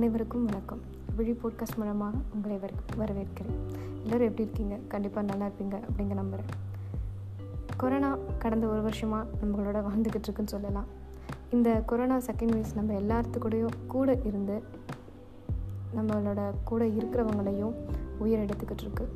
[0.00, 0.80] அனைவருக்கும் வணக்கம்.
[1.16, 3.56] விழி போட்காஸ்ட் மூலமாக உங்களை வர வரவேற்கிறேன்.
[4.02, 4.76] எல்லோரும் எப்படி இருக்கீங்க?
[4.88, 6.50] கண்டிப்பாக நல்லா இருப்பீங்க அப்படிங்க நம்புகிறேன்
[7.76, 10.84] கொரோனா கடந்த ஒரு வருஷமாக நம்மளோட வாழ்ந்துக்கிட்டு இருக்குன்னு சொல்லலாம்.
[11.50, 14.62] இந்த கொரோனா செகண்ட் வேவ்ஸ் நம்ம எல்லாத்துக்கூடையும் கூட இருந்து
[15.96, 17.72] நம்மளோட கூட இருக்கிறவங்களையும்
[18.18, 19.12] உயிர் எடுத்துக்கிட்டு இருக்கு.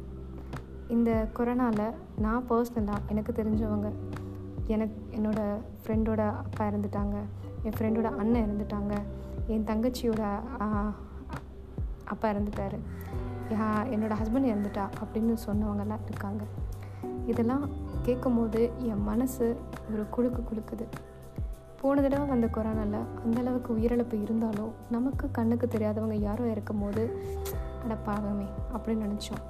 [0.88, 3.92] இந்த கொரோனாவில் நான் பர்சனலாக எனக்கு தெரிஞ்சவங்க
[4.66, 5.56] எனக்கு என்னோடய
[5.86, 7.14] ஃப்ரெண்டோட அப்பா இறந்துட்டாங்க.
[7.62, 8.98] என் ஃப்ரெண்டோட அண்ணன் இறந்துட்டாங்க.
[9.52, 10.22] என் தங்கச்சியோட
[12.12, 12.76] அப்பா இறந்துட்டார்.
[13.94, 16.42] என்னோடய ஹஸ்பண்ட் இறந்துட்டா அப்படின்னு சொன்னவங்கெல்லாம் இருக்காங்க.
[17.30, 17.64] இதெல்லாம்
[18.06, 19.46] கேட்கும் போது என் மனசு
[19.92, 20.86] ஒரு குழுக்கு குழுக்குது
[21.80, 27.02] போன தடவை வந்த கொரோனாவில் அந்தளவுக்கு உயிரிழப்பு இருந்தாலும் நமக்கு கண்ணுக்கு தெரியாதவங்க யாரோ இருக்கும் போது
[27.84, 29.42] அடப்பாகமே அப்படின்னு நினச்சோம்.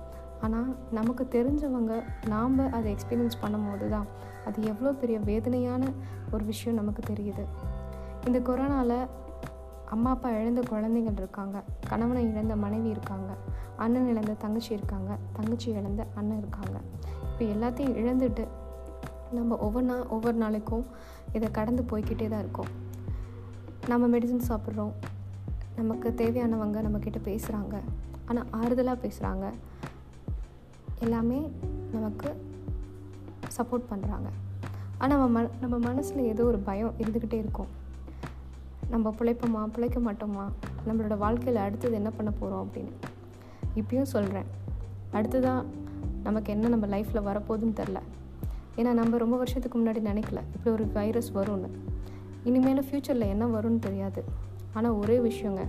[0.44, 1.92] ஆனால் நமக்கு தெரிஞ்சவங்க
[2.32, 4.08] நாம் அதை எக்ஸ்பீரியன்ஸ் பண்ணும்போது தான்
[4.46, 5.82] அது எவ்வளோ பெரிய வேதனையான
[6.32, 7.44] ஒரு விஷயம் நமக்கு தெரியுது.
[8.26, 8.98] இந்த கொரோனாவில்
[9.90, 11.62] அம்மா அப்பா இழந்த குழந்தைகள் இருக்காங்க.
[11.88, 13.34] கணவனை இழந்த மனைவி இருக்காங்க.
[13.76, 15.18] அண்ணன் இழந்த தங்கச்சி இருக்காங்க.
[15.32, 16.80] தங்கச்சி இழந்த அண்ணன் இருக்காங்க.
[17.30, 18.46] இப்போ எல்லாத்தையும் இழந்துட்டு
[19.32, 20.86] நம்ம ஒவ்வொரு நாள் ஒவ்வொரு நாளைக்கும்
[21.32, 22.66] இதை கடந்து போய்கிட்டே தான் இருக்கோம்.
[23.88, 24.92] நம்ம மெடிசன் சாப்பிட்றோம்.
[25.76, 27.80] நமக்கு தேவையானவங்க நம்மக்கிட்ட பேசுகிறாங்க
[28.24, 29.52] ஆனால் ஆறுதலாக பேசுகிறாங்க
[31.00, 31.50] எல்லாமே
[31.92, 32.42] நமக்கு
[33.56, 34.28] சப்போர்ட் பண்ணுறாங்க
[34.98, 37.66] ஆனால் நம்ம ம நம்ம மனசில் ஏதோ ஒரு பயம் இருந்துக்கிட்டே இருக்கும்.
[38.90, 39.66] நம்ம பிழைப்போமா?
[39.66, 40.52] பிழைக்க மாட்டோமா?
[40.86, 42.90] நம்மளோட வாழ்க்கையில் அடுத்தது என்ன பண்ண போகிறோம் அப்படின்னு.
[43.76, 44.44] இப்பயும் சொல்கிறேன்
[45.12, 45.64] அடுத்ததான்
[46.22, 48.00] நமக்கு என்ன நம்ம லைஃப்பில் வரப்போகுதுன்னு தெரில
[48.76, 50.40] ஏன்னா நம்ம ரொம்ப வருஷத்துக்கு முன்னாடி நினைக்கல.
[50.54, 51.68] இப்படி ஒரு வைரஸ் வரும்னு.
[52.44, 54.24] இனிமேல் ஃப்யூச்சரில் என்ன வரும்னு தெரியாது.
[54.72, 55.66] ஆனால் ஒரே விஷயங்க.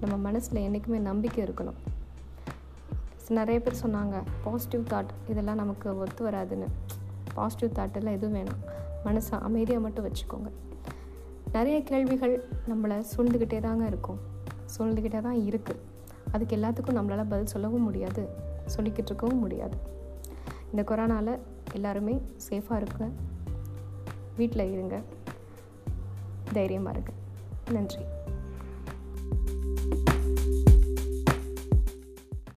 [0.00, 1.74] நம்ம மனசில் என்றைக்குமே நம்பிக்கை இருக்கணும்.
[3.28, 6.66] நிறைய பேர் சொன்னாங்க பாசிட்டிவ் தாட் இதெல்லாம் நமக்கு ஒத்து வராதுன்னு.
[7.34, 8.70] பாசிட்டிவ் தாட்டெல்லாம் எதுவும் வேணாம்.
[9.04, 10.50] மனசை அமைதியாக மட்டும் வச்சுக்கோங்க.
[11.52, 14.18] நிறைய கேள்விகள் நம்மளை சூழ்ந்துக்கிட்டே தாங்க இருக்கும்.
[14.78, 15.78] சூழ்ந்துக்கிட்டே தான் இருக்குது
[16.32, 18.28] அதுக்கு எல்லாத்துக்கும் நம்மளால் பதில் சொல்லவும் முடியாது
[18.76, 19.76] சொல்லிக்கிட்டு இருக்கவும் முடியாது.
[20.70, 21.38] இந்த கொரோனாவில்
[21.72, 23.08] எல்லாருமே சேஃபாக இருக்க
[24.36, 25.02] வீட்டில் இருங்க.
[26.52, 27.12] தைரியமாக இருங்க.
[27.70, 28.00] நன்றி.